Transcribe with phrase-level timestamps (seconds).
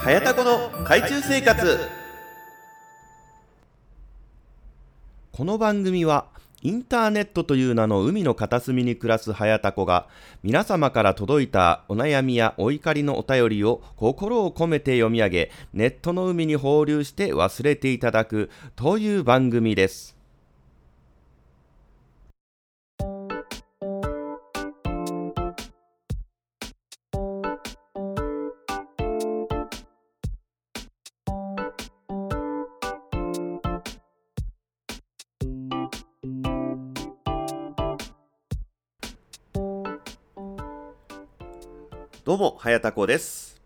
[0.00, 1.78] 早田子の海中生活。
[5.32, 6.26] この番組は
[6.62, 10.06] インターネットという名の海の片隅に暮らす早田子が
[10.44, 20.17] 皆様から届いたお悩みやお怒りのお便りを心を込めて読み上げネットの海に放流して忘れていただくという番組です。
[42.28, 43.58] どうも、はやたこです。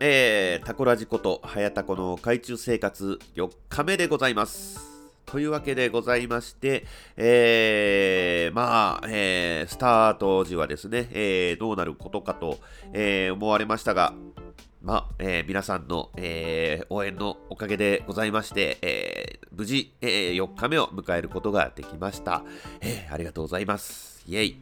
[0.00, 4.80] えー、タコラジこと、はやたこの海中生活4日目でございます。
[5.24, 6.84] というわけでございまして、
[7.16, 12.58] えー、まあ、えー、スタート時はですね、えー、どうなることかと、
[12.92, 14.12] えー、思われましたが、
[14.82, 22.42] まあ、えー皆さんの、えー応援のおかげでございまして、えー無事、えー4日目を迎えることができました。
[22.80, 24.24] えーありがとうございます。
[24.26, 24.60] イェイ。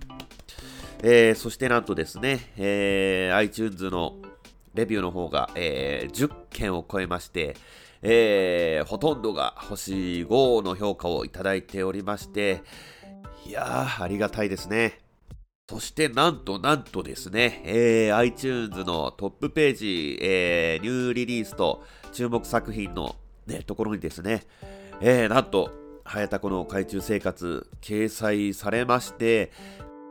[1.02, 4.16] えーそしてなんとですね、えー iTunes の
[4.74, 7.56] レビューの方が、えー10件を超えまして、
[8.02, 12.62] えーほとんどが星5の評価をいただいておりまして、
[13.46, 15.00] いやー、ありがたいですね。
[15.68, 23.16] そしてなんとなんとですね、えー iTunes のトップページ、えーニューリリースと注目作品の、
[23.46, 24.44] ね、ところにですね、
[25.00, 25.70] えーなんと、
[26.04, 29.50] 早田この海中生活掲載されまして、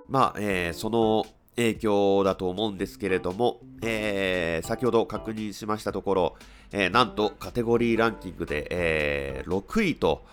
[0.07, 1.25] まあ、えーその
[1.55, 6.35] 影響だと思うんですけれども、えー先ほど確認しましたところ、
[6.71, 10.25] えーなんとカテゴリーランキングで、えー6位と、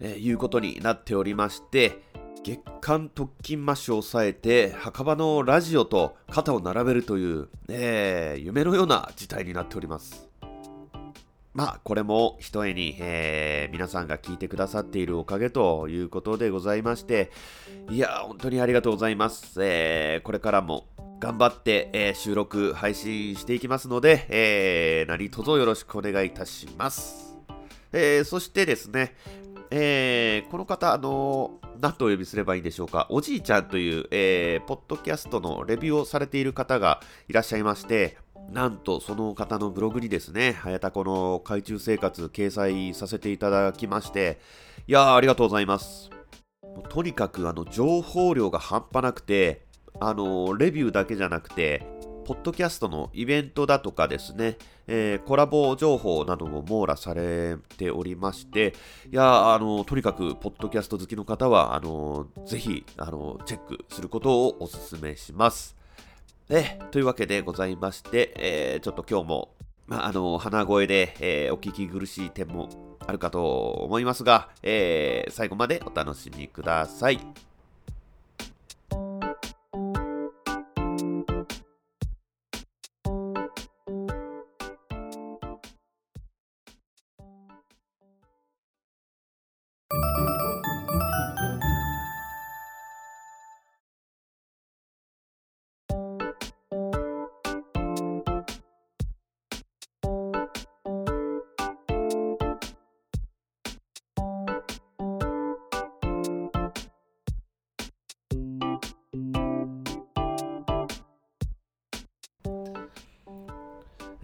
[0.00, 2.02] えいうことになっておりまして、
[2.44, 10.27] 月間特勤マッシュを抑えて墓場のラジオと肩を並べるという、え夢のような事態になっております。
[11.58, 17.32] まあ、これもひとえに、えー皆さんが聞いてくださっているおかげということでございまして、
[17.90, 19.60] いや、本当にありがとうございます。
[19.60, 20.86] えーこれからも
[21.18, 27.36] 頑張って、えー収録、配信していきますので、えー何卒よろしくお願いいたします。
[27.92, 29.16] えーそしてですね、
[29.72, 38.16] えーこの方、あのー何とお呼びすればいいんでしょうか、おじいちゃんという、えーポッドキャストのレビューをされている方がいらっしゃいまして、
[38.52, 44.38] なんとその方のブログにですね、はやたこの海中生活掲載させていただきまして、
[44.86, 46.10] いやー、ありがとうございます。
[46.88, 49.66] とにかくあの情報量が半端なくて、
[50.00, 51.86] あのレビューだけじゃなくて、
[52.24, 54.56] ポッドキャストのイベントだとかですね、
[54.86, 58.74] えーコラボ情報なども網羅されておりまして、
[59.10, 65.77] いやあのとにかく、ポッドキャスト好きの方は、あのぜひ、あのチェックすることをお勧めします。
[66.48, 69.54] ねというわけでございまして、えーちょっと今日も、
[69.86, 77.20] まあ、あの鼻声で、えーお聞き苦しい点もあるかと思いますが、えー最後までお楽しみください。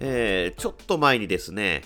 [0.07, 1.83] えーちょっと前にですね、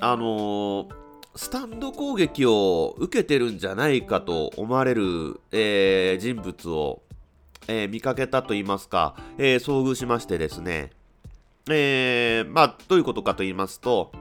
[0.00, 0.94] あのー
[1.34, 7.02] スタンド攻撃を受けてるんじゃないかと思われる、えー人物を、
[7.66, 10.90] えー見かけたと言いますか、えー遭遇しましてですね、
[11.70, 14.12] えーまあ、どういうことかと言いますと、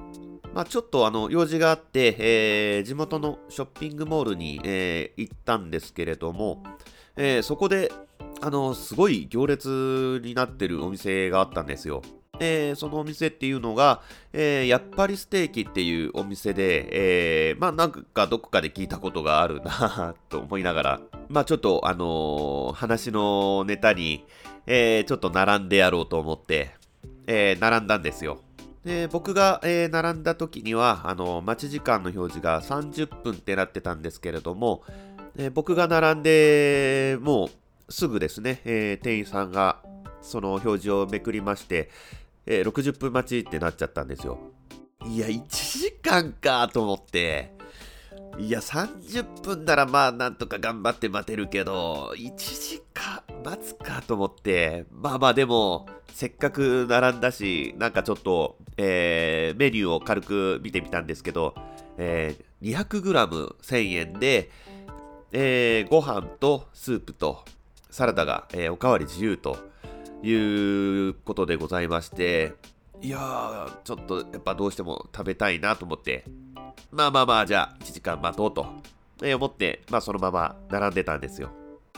[0.54, 6.64] まあ、ちょっとあの用事があって、えー地元のショッピングモールに、えー行ったんですけれども、
[7.18, 7.92] えーそこで
[8.42, 12.02] あのすごい行列になってるお店があったんですよ。
[12.40, 14.02] えーそのお店っていうのが、
[14.34, 24.26] えーやっぱりステーキっていうお店で、えーまあなんかどこかで聞いたことがあるなと思いながら、まあちょっとあのー話のネタに、
[24.68, 26.72] えーちょっと並んでやろうと思って、
[27.28, 28.40] えー並んだんですよ。
[28.84, 34.84] で僕が、えー並んだ時にはあの待ち時間の表示が30分ってなってたんですけれども、
[35.38, 39.78] えー僕が並んでもうすぐですね、えー店員さんが
[40.22, 41.90] その表示をめくりまして、
[42.46, 44.40] えー60分待ちってなっちゃったんですよ。
[45.08, 47.52] いや、1時間かと思って、
[48.38, 61.56] いや、30分ならまあなんとか頑張って待てるけど、1時間待つかと思って、まあまあでも、せっかく並んだし、なんかちょっと、えー、メニューを軽く見てみたんですけど、
[61.98, 64.50] えー、200g1000 円で、
[65.32, 67.44] えー、ご飯とスープと
[67.90, 69.58] サラダが、えー、おかわり自由と
[70.26, 72.54] いうことでございまして、
[73.02, 76.26] いやー、ちょっとやっぱどうしても食べたいなと思って、
[76.92, 78.66] まあまあまあ、じゃあ1時間待とうと、
[79.22, 81.52] え、思って、まあそのまま並んでたんですよ。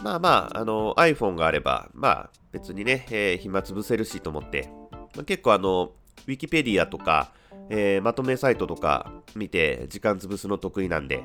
[0.03, 5.91] まあまあ、あの iPhone があれば、まあ別にね、えー、暇つぶせるしと思って、まあ、結構あの、
[6.27, 7.31] Wikipedia とか、
[7.69, 11.23] えー、まとめサイトとか見て時間潰すの得意なんで、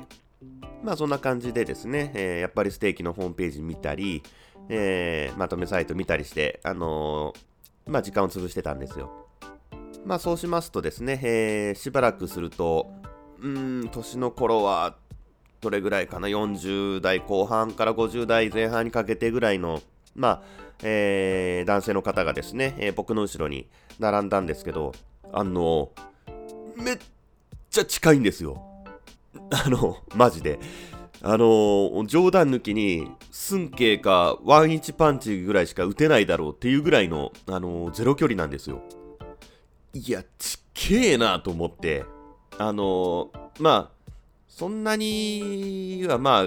[0.83, 4.23] まあそんな感じでですね、えー、やっぱりステーキのホームページ見たり、
[4.69, 9.11] えー、まとめサイト見たりして、あのー、まあ時間を潰してたんですよ。
[10.05, 12.91] まあそうしますとですね、えー、しばらくすると、
[13.41, 14.95] うん、年の頃は
[15.61, 19.81] どれぐらいかな、40代後半から50代前半にかけてぐらいの、
[20.15, 20.41] まあ、
[20.83, 23.67] えー、男性の方がですね、えー、僕の後ろに
[23.99, 24.93] 並んだんですけど、
[25.31, 25.91] あの、
[26.75, 26.97] めっ
[27.69, 28.61] ちゃ近いんですよ。
[29.51, 30.59] あの、マジで。
[31.25, 38.81] あの冗談抜きに、寸慶かワンイチパンチぐらいしか打てないだろうっていうぐらいの、あのゼロ距離なんですよ。
[39.93, 42.03] いや、ちっけえなと思って、
[42.57, 44.03] あのまあ、
[44.47, 46.43] そんなにはまあ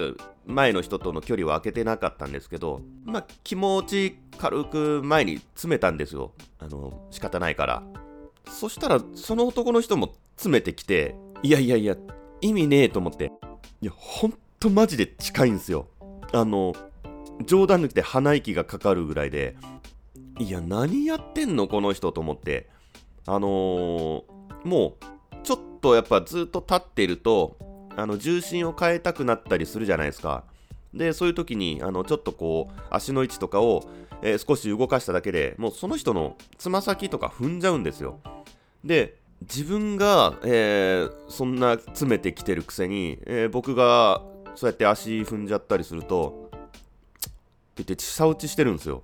[0.46, 6.32] 前の人との距離は空けてなかったんですけどまあ気持ち軽く前に詰めたんですよ。
[6.60, 7.82] あの仕方ないから。
[8.48, 11.96] そしたらその男の人も詰めてきていやいやいや
[12.40, 13.32] 意味ねえと思って。
[13.80, 15.88] いやほんとマジで近いんですよ
[16.32, 16.74] あの
[17.44, 19.56] 冗談抜きで鼻息がかかるぐらいで
[20.38, 21.68] いや何やってんの？
[21.68, 22.68] この人と思って
[23.26, 24.22] あのー、
[24.64, 25.04] もう
[25.42, 27.56] ちょっとやっぱずっと立ってると
[27.96, 30.44] あの重心を変えたくなったりするじゃないですか。
[30.92, 33.88] で、そういう時に、あのちょっとこう、足の位置とかを、
[34.22, 38.20] えー、少し動かしただけでもうその人のつま先とか踏んじゃうんですよ。
[38.84, 44.22] で、自分が、えー、そんな詰めてきてるくせに、えー、僕が
[44.56, 46.58] そうやって足踏んじゃったりすると、っ
[47.76, 49.02] て言って下打ちしてるんですよ。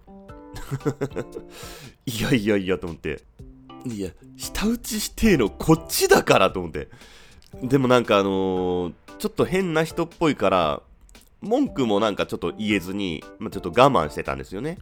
[2.06, 3.22] いやいやいやと思って。
[3.84, 6.88] いや、下打ちしてえのこっちだからと思って。
[7.62, 10.82] でもなんかあのー、ちょっと変な人っぽいから、
[11.42, 14.78] 文句もなんかちょっと言えずに、まあ、ちょっと我慢してたんですよね。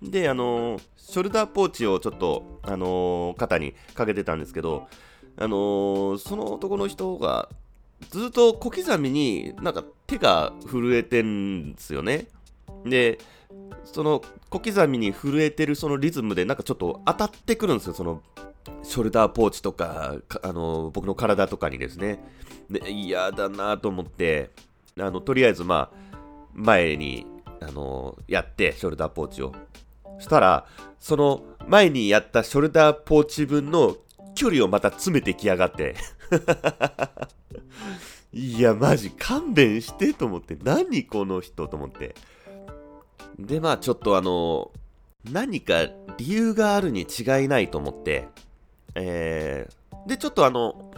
[0.00, 4.86] で、あのー、ショルダーポーチをちょっと、あのー、肩にかけてたんですけど、
[5.40, 7.48] あのその男の人が
[8.10, 12.26] ずっと小刻みになんか手が震えてんですよね。
[12.84, 13.18] で、
[13.84, 18.22] その小刻みに震えてるそのリズムでなんかちょっと当たってくるんですよ、その
[18.82, 22.24] ショルダーポーチとか、かあの僕の体とかにですね。
[22.70, 24.50] で、嫌だなと思って、
[24.98, 26.16] あの、とりあえずまあ、
[26.52, 27.26] 前に、
[27.60, 29.52] あのやって、ショルダーポーチを。
[30.18, 30.66] したら、
[30.98, 33.96] その前にやったショルダーポーチ分の
[34.34, 35.96] 距離をまた詰めてきやがって
[38.32, 40.56] いや、マジ勘弁してと思って。
[40.62, 42.14] 何この人と思って。
[43.38, 44.70] で、まあちょっとあの、
[45.30, 45.88] 何か
[46.18, 48.28] 理由があるに違いないと思って、
[48.94, 50.92] えー、で、ちょっとあの、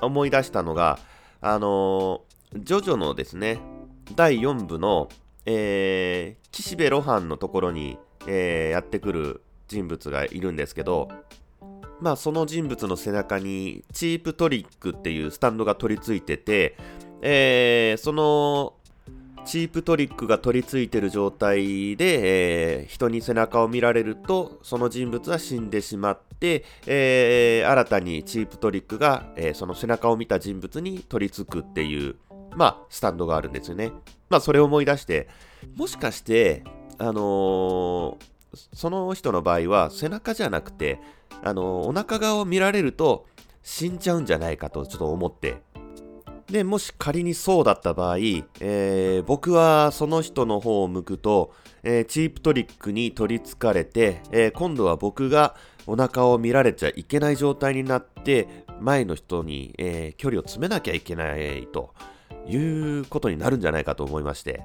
[0.00, 0.98] 思い出したのが、
[1.40, 2.22] あの
[2.54, 3.60] ジョジョのですね、
[4.14, 5.08] 第4部の、
[5.46, 11.08] えー、岸辺露伴のところに、えー、やってくる人物がいるんですけど、
[12.00, 16.76] まあその人物の背中にチープトリックっていうスタンドが取り付いてて、
[17.22, 18.74] えー、その
[19.44, 32.16] チープトリックが取り付いてる状態で、えー、人に背中を見られると、その人物は死んでしまって、えー、新たにチープトリックが、えー、その背中を見た人物に取り付くっていう、
[32.56, 33.92] まあ、スタンドがあるんですよね。
[34.30, 35.28] まあ、それを思い出して、
[35.76, 36.64] もしかして、
[36.98, 38.18] あの
[38.54, 41.00] その人の場合は背中じゃなくて、
[41.42, 43.26] あのお腹側を見られると
[43.62, 45.62] 死んじゃうんじゃないかとちょっと思って、
[46.46, 55.56] で、もし仮にそうだった場合、えー、僕はその人の方を向くと、えー、チープトリックに取りつかれて、えー、今度は僕が
[55.86, 61.94] お腹を見られちゃいけない状態になって、前の人に、え距離を詰めなきゃいけないと
[62.46, 64.62] いうことになるんじゃないかと思いまして。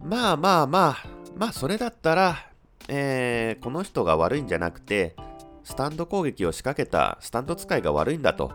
[0.00, 0.96] まあまあまあ、
[1.36, 2.36] まあそれだったら、
[2.88, 5.16] えこの人が悪いんじゃなくて、
[5.64, 8.52] スタンド攻撃を仕掛けたスタンド使いが悪いんだと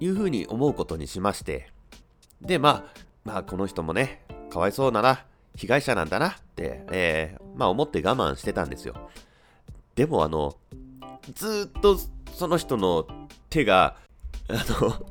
[0.00, 1.70] いうふうに思うことにしまして、
[2.40, 2.84] で、まあ、
[3.24, 5.24] まあ、この人もね、かわいそうだな、
[5.56, 8.94] 被害者なんだなって、えー、まあ思って我慢してたんですよ。
[9.94, 10.56] でもあの、
[11.34, 11.98] ずっと
[12.32, 13.06] その人の
[13.50, 13.96] 手が、
[14.48, 15.06] あの、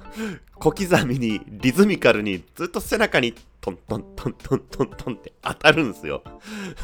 [0.56, 6.24] 小刻みにリズミカルにずっと背中にトントントントントントンって当たるんですよ。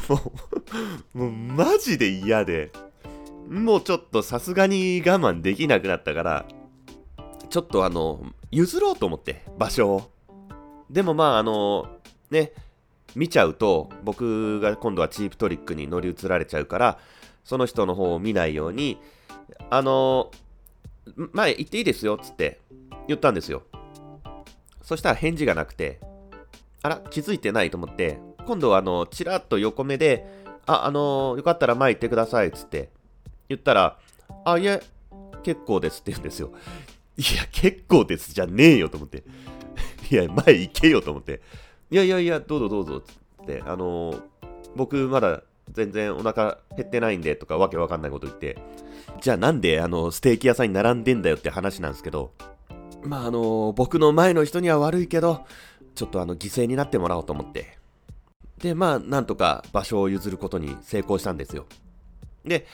[0.08, 0.20] も
[1.14, 2.72] う、もうマジで嫌で、
[3.48, 6.46] もうちょっとさすがに我慢できなくなったから、
[7.48, 10.10] ちょっとあの、譲ろうと思って、場所を。
[10.90, 11.86] でもまああの、
[12.30, 12.52] ね、
[13.14, 16.98] 見ちゃうと、僕が今度はチープトリックに乗り移られちゃうから、
[17.44, 18.98] その人の方を見ないように、
[19.70, 20.30] あの、
[21.32, 22.60] 前行っていいですよ、つって
[23.06, 23.62] 言ったんですよ。
[24.82, 26.00] そしたら返事がなくて、
[26.84, 30.26] あら、気づいてないと思って、今度はあの、ちらっと横目で、
[30.66, 32.90] あ、あのよかったら前行ってください、つって
[33.48, 33.98] 言ったら、
[34.44, 34.82] あ、いえ、
[35.42, 36.52] 結構ですって言うんですよ。
[37.16, 39.24] いや、結構ですじゃねえよと思って。
[40.10, 41.40] いや、前行けよと思って。
[41.90, 43.12] いやいやいや、どうぞどうぞ、つ
[43.42, 44.14] って、あの
[44.76, 48.58] 僕まだ全然お腹減ってないんでとかわけわかんないこと言って、
[49.22, 52.32] じゃあなんであのステーキ屋さんに並んでんだよって話なんですけど、
[53.04, 55.46] まああの僕の前の人には悪いけど、
[55.94, 57.78] ちょっとあの犠牲になってもらおうと思って。
[58.58, 61.66] で、まあなんとか場所を譲ることに成功したんですよ。
[62.44, 62.66] で、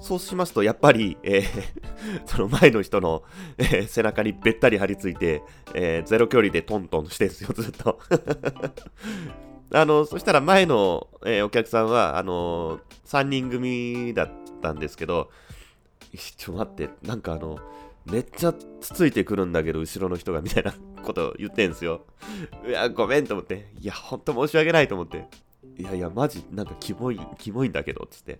[0.00, 1.46] そうしますと、やっぱり、えー、
[2.26, 3.22] その前の人の、
[3.56, 5.42] えー、背中にべったり張り付いて、
[5.74, 7.98] えー、ゼロ距離でトントンしてんすよ、ずっと。
[9.72, 14.30] あの、そしたら前の、えお客さんは、あの3人組だっ
[14.60, 15.30] たんですけど、
[16.36, 17.58] ちょ待って、なんかあの、
[18.10, 22.06] めっちゃつついてくるんだけど、後ろの人がみたいな ことを言ってんすよ。
[22.66, 23.72] いや、ごめんと思って。
[23.80, 25.28] いや、ほんと申し訳ないと思って。
[25.78, 28.38] いやいや、マジ、なんかキモい、キモいんだけど、つって。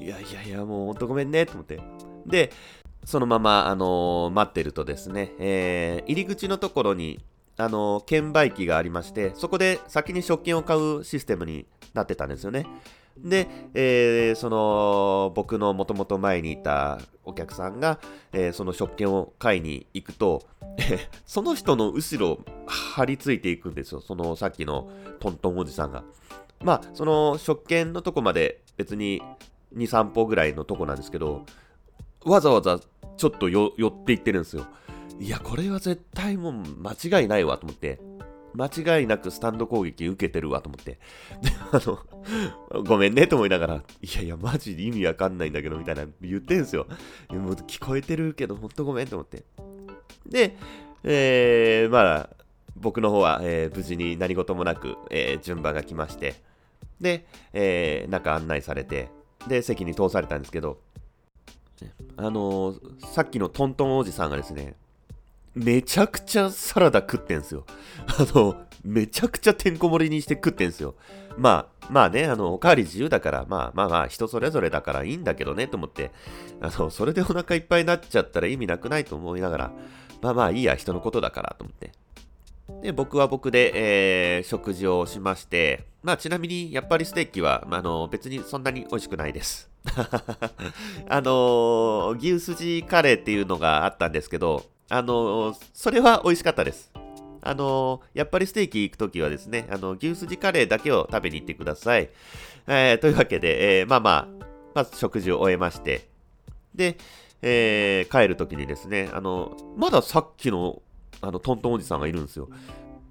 [0.00, 1.80] いやいやいや、もうほんとごめんね、と思って。
[2.26, 2.50] で、
[3.04, 7.20] そのまま、あのー、待ってるとですね、えー、入り口のところに、
[7.56, 12.66] あのー、券売機がありまして、そこで先に食券を買うシステムになってたんですよね。
[13.16, 17.98] で、えー、その僕のもともと前にいたお客さんが、
[18.32, 20.42] えー、その食券を買いに行くと、
[21.26, 24.00] その人の後ろ張り付いていくんですよ。
[24.00, 24.90] そのさっきの
[25.20, 26.04] トントンおじさんが。
[26.62, 29.20] まあ、その食券のとこまで別に
[29.76, 31.44] 2、3歩ぐらいのとこなんですけど、
[32.24, 32.80] わざわざ
[33.16, 34.66] ちょっと寄っていってるんですよ。
[35.20, 38.00] いや、これは絶対もう間違いないわと思って。
[38.54, 40.92] 間違いなくスタンド攻撃受けてるわと思って。
[40.92, 43.80] で、あの、ごめんねと思いながら、い
[44.14, 46.86] やいや、マジで意味わかんないんだけど、みたいな言ってんすよ。
[47.30, 49.44] もう聞こえてるけど、ほんとごめんと思って。
[50.26, 50.56] で、
[51.02, 52.30] えー、まあ、
[52.76, 56.34] 僕の方は、えー、無事に何事もなく、えー、順番が来まして、
[57.00, 59.10] で、えー、中案内されて、
[59.48, 60.80] で、席に通されたんですけど、
[62.16, 64.76] あのー、さっきのトントンおじさんがですね、
[65.54, 67.64] めちゃくちゃサラダ食ってんすよ。
[68.18, 70.94] あの、めちゃくちゃてんこ盛りにして食ってんすよ。
[71.36, 76.10] まあ、まあね、あの、おかわり自由だから、まあまあまあ、人それぞれだからいいんだけどね、と思って、
[76.60, 79.72] あの、それでお腹いっぱいになっちゃったら意味なくないと思いながら、
[80.20, 81.92] まあまあいいや、人のことだからと思って。
[82.82, 89.70] で、僕は僕で、えー、食事をしまして、まあちなみに、やっぱりステーキは、まあ、あの、別にそんなに美味しくないです。
[91.08, 96.92] あのー、牛すじカレーっていうのがあったんですけど、あの、それは美味しかったです。
[97.40, 102.10] あの、やっぱりステーキ行くときはですね、あの、牛すじカレーだけを食べに行ってください。
[102.66, 104.10] えー、というわけで、えー、まあま
[104.40, 106.08] あ、まず食事を終えまして、
[106.74, 106.96] で、
[107.42, 110.82] えー、帰るときにですね、あの、まださっきの、
[111.20, 112.48] あの、トントンおじさんがいるんですよ。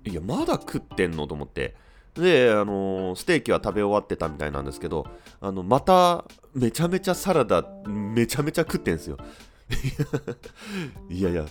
[0.06, 1.76] いや、まだ食ってんのと思って。
[2.16, 5.08] で、あのステーキは食べ終わってたみたいなんですけど、
[5.42, 9.18] あの、また、めちゃめちゃサラダ、めちゃめちゃ食ってんすよ。
[11.10, 11.46] いやいや、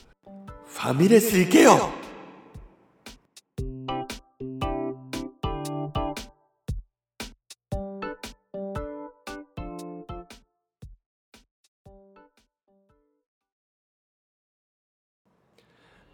[0.73, 1.91] ファミレス行けよ。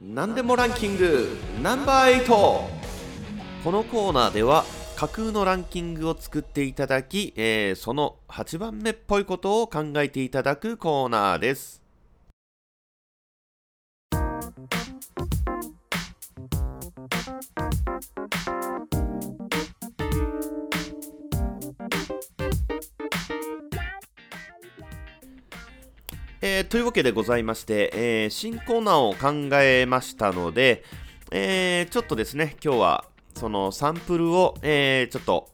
[0.03, 2.71] なんでもランキングナンバー8こ
[3.71, 4.65] のコーナーでは
[4.97, 11.88] 架空のランキングを作っていただき、えー、その8番目っぽいことを考えていただくコーナーです。
[26.41, 30.85] えー、というわけでございまして、えー、新コーナーを考えましたので、
[31.31, 35.51] えー、ちょっとですね、今日はそのサンプルを、えちょっと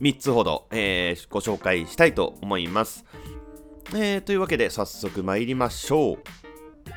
[0.00, 3.04] 3つほど、えご紹介したいと思います。
[3.94, 6.47] えというわけで早速参りましょう。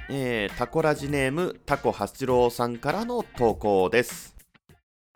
[0.10, 4.36] えタコラジネームタコ八郎さんからの投稿です。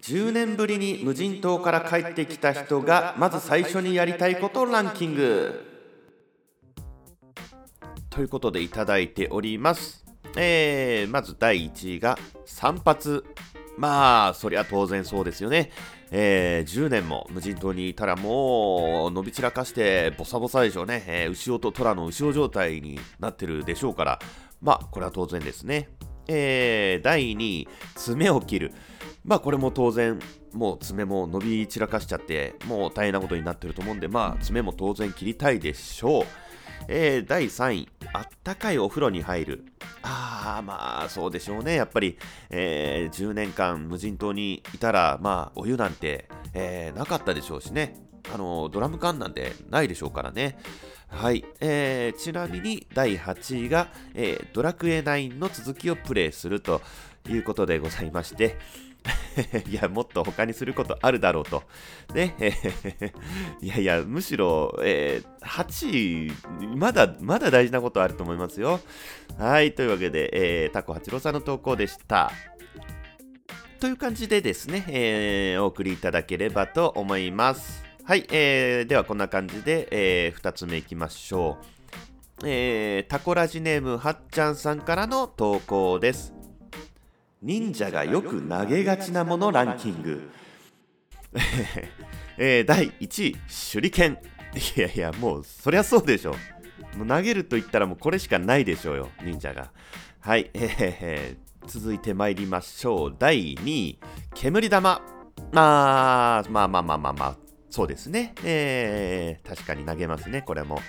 [0.04, 5.66] 10年ぶりに無人島から帰ってきた人がまず最初にやりたいことランキング。
[8.10, 10.06] ということでいただいております。
[10.38, 13.24] えー、まず第1位が散髪。
[13.78, 15.72] まあ、そりゃ当然そうですよね。
[16.12, 21.04] えー、10年も無人島にいたらもう伸び散らかしてボサボサでしょうね。
[21.08, 24.20] えー、牛尾と虎の牛尾状態になってるでしょうから、
[24.62, 25.90] まあ、これは当然ですね。
[26.28, 28.74] えー、第2位、爪を切る。
[29.24, 30.20] まあ、これも当然、
[30.54, 36.26] もう爪も伸び散らかしちゃって、もう大変なことになってると思うんで、まあ、爪も当然切りたいでしょう。
[36.88, 39.66] えー、第3位、あったかいお風呂に入る。
[40.04, 41.76] ああ、まあ、そうでしょうね。
[41.76, 42.18] やっぱり、
[42.50, 47.96] えー、10年間無人島にいたら、まあ、お湯なんて、えー、なかったでしょうしね。
[48.34, 50.58] あの、ドラム缶なんてないでしょうからね。
[51.08, 51.46] はい。
[51.60, 56.82] えー、ちなみに、第8位が、えー、ドラクエ9の続きをプレイすると
[57.30, 58.58] いうことでございまして、
[59.70, 61.64] いや、もっと他にすることあるだろうと。
[62.14, 62.36] ね、
[63.62, 68.80] いやいや、むしろ、えー、8位、まだ、まだ大事なことあると思いますよ。
[69.38, 72.32] はい、というわけで、えー、タコ八郎さんの投稿でした。
[73.80, 77.85] という感じでですね、えー、お送りいただければと思います。
[78.08, 81.58] はい、えー、ではこんな感じで、えー、2つ目いきましょ
[82.44, 82.48] う。
[82.48, 86.32] えー、タコラジネームはっちゃんさんからの投稿です。
[87.42, 90.30] 忍者がよく投げがちなものランキング。
[92.38, 93.36] えー、第1位、
[93.72, 94.20] 手裏剣。
[94.78, 96.36] いやいや、もう、そりゃそうでしょ。
[96.96, 99.72] もう投げると言ったらもうこれしかないでしょうよ、忍者が。
[100.20, 103.16] はい、えー、続いて参りましょう。
[103.18, 104.00] 第2位、
[104.36, 105.02] 煙玉。
[105.56, 107.45] あ、まあまあまあまあまあ、
[107.76, 108.34] そうですね。
[108.46, 110.80] えー、確かに投げますね、これも。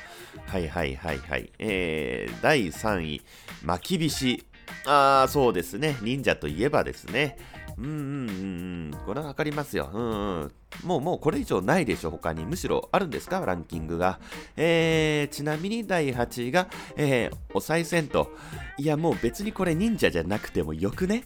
[0.47, 1.51] はいはいはいはい。
[1.59, 3.23] えー、第3位、
[3.65, 4.47] まきびし。
[4.85, 5.97] ああ、そうですね。
[6.01, 7.39] 忍者といえばですね。
[7.79, 8.99] うんうんうんうん。
[9.05, 9.91] これはわかりますよ。
[9.93, 10.53] うんうん。
[10.85, 12.47] もうもうこれ以上ないでしょ、他に。
[12.47, 14.19] むしろあるんですか、ランキングが。
[14.57, 18.31] えー、ちなみに第8位が、えー、お賽銭と。
[18.79, 21.25] いや、もう別にこれ忍者じゃなくてもよくね？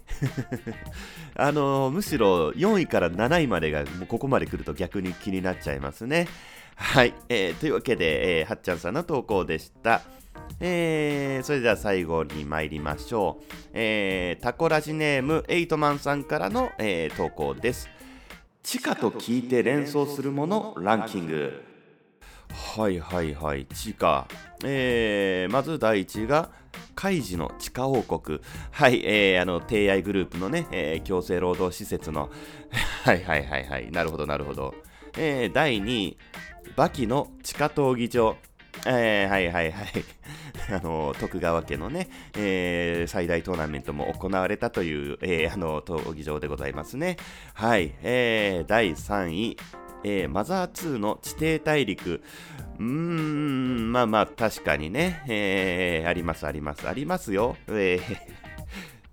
[1.37, 6.27] あのー、むしろ4位から7位までが、もうここまで来ると逆に気になっちゃいますね。
[6.75, 7.15] はい。
[7.29, 10.03] えー、というわけで、えー、はっちゃんさんの投稿でした。
[10.61, 13.45] えー、それでは最後に参りましょう。
[13.73, 17.89] えー、タコラジネームエイトマンさんからの、えー、投稿です。
[18.63, 21.65] 地下と聞いて連想するものランキング。
[22.77, 24.27] はいはいはい、地下。
[24.65, 26.51] えー、まず第1位が、
[26.95, 28.41] カイジの地下王国。
[28.71, 32.31] はい、えー、あの、提愛グループのね、えー、強制労働施設の。
[33.05, 34.75] はいはいはいはい、なるほどなるほど。
[35.17, 36.19] えー、第2位、
[36.77, 38.37] バキの地下闘技場。
[38.87, 39.87] えー、はいはいはい。
[40.71, 47.17] あの、徳川家のね、えー、最大トーナメントも行われたという、えー、あの、闘技場でございますね。
[47.55, 47.95] はい。
[48.03, 49.57] えー、第3位、
[50.05, 52.23] えー、マザー2の地底大陸。
[52.79, 57.57] うーん、まあまあ、確かにね、えー、ありますあります、ありますよ。
[57.69, 58.17] えー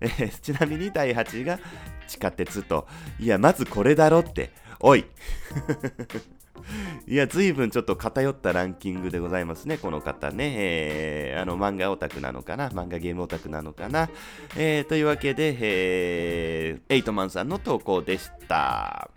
[0.00, 1.58] えー、ちなみに第8位が
[2.06, 2.86] 地下鉄と。
[3.18, 4.50] いや、まずこれだろって。
[4.80, 5.04] おい
[7.06, 10.54] いや、随分ちょっと偏ったランキングでございますね、この方ね。
[10.56, 14.08] えー、あの、漫画オタクなのかな漫画ゲームオタクなのかな
[14.56, 19.10] えー、というわけで、えー、エイトマンさんの投稿でした。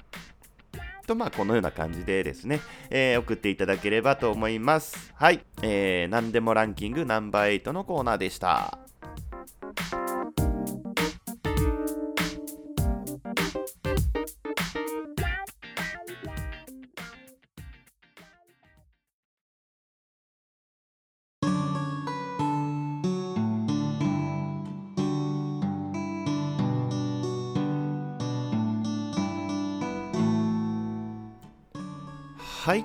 [1.12, 5.12] と、まあ、このような感じでですね、えー、送っていただければと思います。
[5.16, 5.44] はい。
[5.62, 8.91] えー、何でもランキングナンバー8のコーナーでした。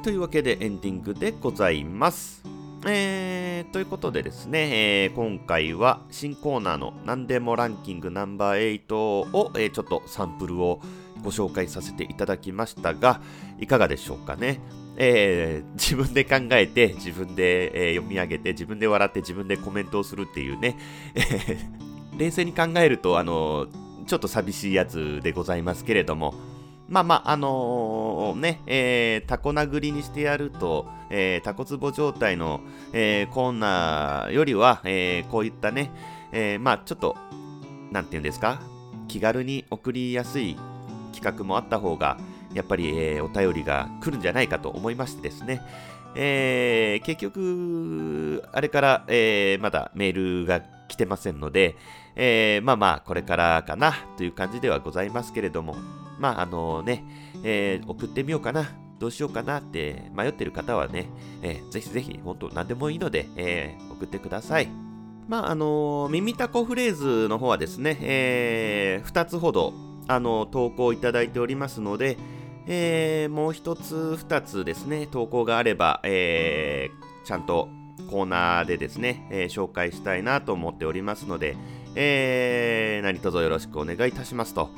[0.07, 2.45] というわけでエンディングでございます。
[2.87, 10.81] えー、ということでですね、えー、今回は新コーナーの何でもランキングナンバー8を、えー、ちょっとサンプルを
[11.25, 13.21] ご紹介させていただきましたが、
[13.59, 14.61] いかがでしょうかね。
[14.97, 20.79] えー、自分で考えて、自分で、え、読み上げて、自分で笑って、自分でコメントをするっていうね、
[21.17, 21.59] え
[22.17, 23.67] 冷静に考えると、あの
[24.07, 26.33] ちょっと寂しいやつでございますけれども、
[26.89, 32.61] まあまあ、あのー、ね、えー、タコ殴りにしてやると、えー、タコツボ状態の、
[32.93, 35.91] えー、コーナーよりは、えー、こういったね、
[36.33, 37.17] えー、まあちょっと、
[37.91, 38.61] なんていうんですか、
[39.09, 40.57] 気軽に送りやすい
[41.13, 42.19] 企画もあった方が、
[42.55, 45.63] やっぱり、えー、お便りが来るんじゃないかと思いましてですね、
[46.15, 51.77] えー、結局、あれから、えー、まだメールが来てませんので、
[52.15, 55.77] えー、まあまあ、これからかなという感じではございますけれども、
[56.19, 57.05] まああのね、
[57.43, 61.09] えー、送ってみようかな、どうしようかなって迷ってる方はね、
[61.43, 64.69] えー、ぜひぜひ本当何でもいいので、えー、送ってください。
[65.29, 69.73] まああの耳たこフレーズの方はですね、えー、2つほど、
[70.09, 72.17] あの投稿いただいておりますので、
[72.67, 77.69] えー、もう一つ二つですね投稿があれば、えー、ちゃんと
[78.11, 81.57] コーナーでですね、えー、紹介したいなと思っておりますので、
[81.95, 84.71] えー、何卒よろしくお願いいたしますと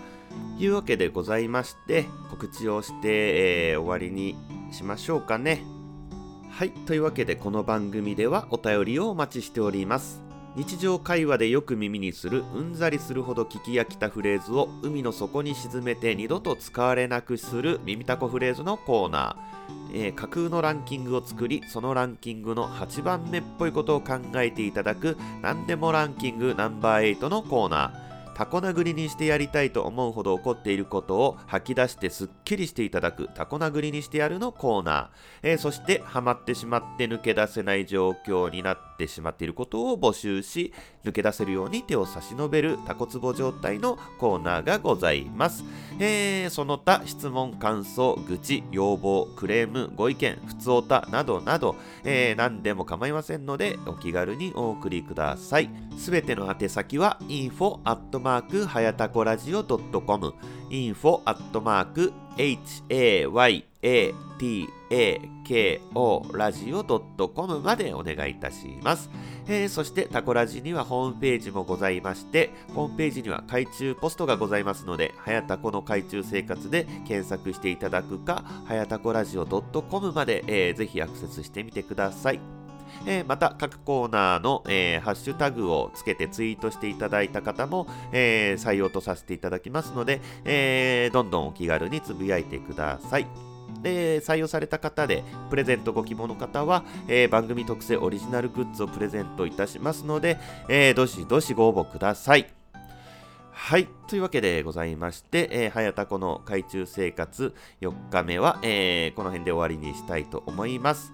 [0.59, 4.37] いうわけでございまして告知をして、えー、終わりに
[4.73, 5.63] しましょうかね。
[6.51, 10.29] はいというわけでこの番組ではお便りをお待ちしております。
[10.57, 28.08] 日常会話でよく耳にするうんざりするほど聞き飽きたフレーズを海の底に沈めて二度と使われなくする耳たこフレーズのコーナー、えー、架空のランキングを作りそのランキングの8番目っぽいことを考えていただく何でもランキングナンバー8のコーナー。
[28.39, 35.09] タコ殴りにしてやりたいと思うほど怒っていることを吐き出してすっきりしていただくタコ殴りにしてやるのコーナー、
[35.43, 40.73] えー、そしてハマってしまって抜け出せない状況になっててしまっていることを募集し
[41.05, 45.65] 抜け出せるように手を差し伸べるタコツボ状態のコーナーがございます、
[45.99, 55.71] えー、その他質問感想愚痴要望クレームご意見ふつおたなどなど、えー、何でも構いませんのでお気軽にお送りください。
[55.97, 60.35] すべての宛先は info@ マークはやたこラジオ .com
[60.71, 69.09] info アットマーク h a y a t akoradio.com までお願いいたします。
[69.47, 82.41] えー、そしてタコラジにはホームページもございまして、ホームページには海中ポストがございますので、はやたこの海中生活で検索していただくか、はやたこラジオ .com まで、えー、ぜひアクセスしてみてください。
[83.07, 93.48] えー、また各コーナーの、えー、ハッシュタグをつけてツイートしていただいた方も、えー、採用とさせていただきますので、えどんどんお気軽につぶやいてください。
[93.83, 100.39] で採用された方でプレゼントご希望の方は、えー、番組特製オリジナルグッズをプレゼントいたしますので、
[100.69, 102.47] えー、どしどしご応募ください。
[103.61, 103.89] はい。
[104.07, 111.13] というわけでございまして、えー、はやたこの海中生活4日目は、えー、この辺で終わりにしたいと思います。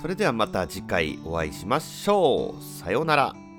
[0.00, 2.62] それではまた次回お会いしましょう。
[2.62, 3.51] さようなら。